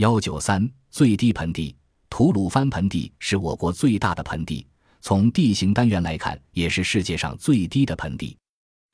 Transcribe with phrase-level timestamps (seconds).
[0.00, 1.76] 幺九三最低盆地，
[2.08, 4.66] 吐鲁番盆地是我国最大的盆地，
[5.02, 8.34] 从地形单元来看，也是世界上最低的盆地。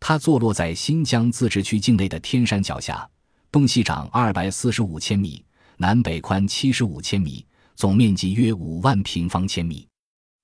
[0.00, 3.06] 它坐落在新疆自治区境内的天山脚下，
[3.52, 5.44] 东西长二百四十五千米，
[5.76, 7.44] 南北宽七十五千米，
[7.76, 9.86] 总面积约五万平方千米。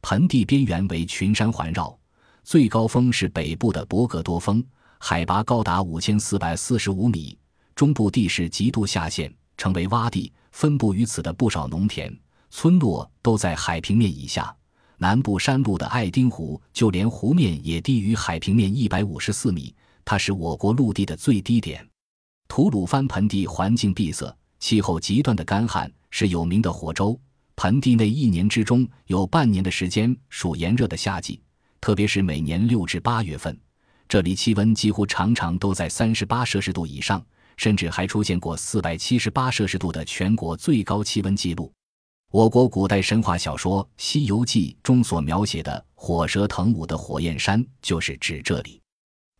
[0.03, 1.99] 盆地边缘为群山环绕，
[2.45, 4.63] 最高峰是北部的博格多峰，
[4.99, 7.39] 海拔高达五千四百四十五米。
[7.75, 10.33] 中部地势极度下陷，成为洼地。
[10.53, 12.11] 分布于此的不少农田、
[12.51, 14.57] 村落都在海平面以下。
[14.97, 21.87] 南部山路的爱丁湖，就连湖面也低于海平面一百五十四米，它是我国陆地的最低点。
[22.49, 27.19] 吐鲁番盆地环境闭塞，气候极端的干旱，是有名的火州。
[27.57, 31.41] 盆地内一年之中有半年的时间属炎热的夏季，
[31.81, 33.57] 特别是每年六至八月份，
[34.09, 37.25] 这里气温几乎常常都在三十八摄氏度以上。
[37.61, 41.71] 甚至还出现过四百七十八摄氏度的全国最高气温记录。
[42.33, 48.81] 我国古代神话小说《西游记》中所描写的火蛇腾舞的火焰山，就是指这里。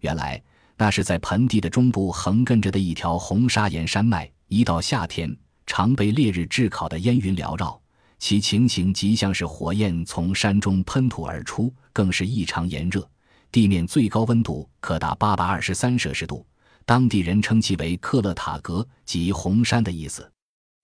[0.01, 0.39] 原来
[0.77, 5.35] 那是在盆地的中部横亘着的一条红砂岩山脉，一到夏天
[5.67, 7.81] 常被烈日炙烤的烟云缭绕，
[8.19, 13.09] 其情形极像是火焰从山中喷吐而出，更是异常炎热，
[13.51, 16.45] 地面最高温度可达八百二十三摄氏度。
[16.85, 20.31] 当地人称其为克勒塔格，即红山的意思。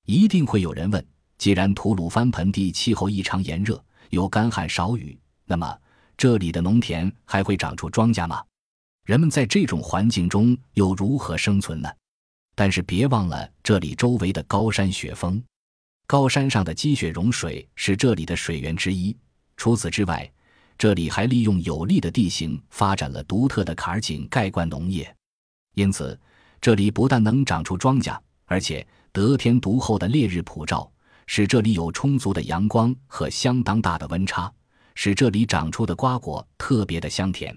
[0.06, 1.04] 一定会有人问：
[1.38, 5.76] 既然吐鲁番盆地气候异常炎热，有干旱少雨，那么
[6.16, 8.42] 这里的农田还会长出庄稼吗？
[9.04, 11.88] 人们在这种环境中又如何生存呢？
[12.54, 15.42] 但是别忘了这里周围的高山雪峰，
[16.06, 19.16] 高山上的积雪融水是这里的水源之一。
[19.56, 20.30] 除此之外，
[20.78, 25.15] 这里还利用有利的地形发展了独特的坎儿井盖灌农业。
[25.76, 26.18] 因此，
[26.58, 30.90] 这里不但能长出庄稼，而且得天独厚的烈日普照，
[31.26, 34.50] 使这里有充足的阳光和相当大的温差，
[34.94, 37.54] 使这里长出的瓜果特别的香甜。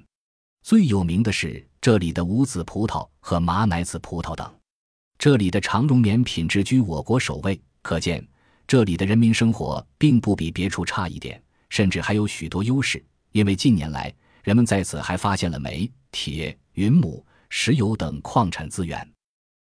[0.61, 4.53] 最有名的是这里的无籽葡萄和马奶子葡萄等。
[5.17, 8.27] 这里的长绒棉品质居我国首位，可见
[8.67, 13.01] 这里的人民生活并不比别处差一点，甚至还有许多优势。
[13.31, 14.13] 因为近年来，
[14.43, 17.25] 人们在此还发现了煤、铁、云母。
[17.49, 19.18] 石油等矿产资源。